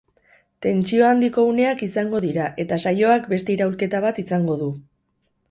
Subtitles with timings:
[0.65, 4.73] Tentsio handiko uneak izango dira eta saioak beste iraulketa bat izango du.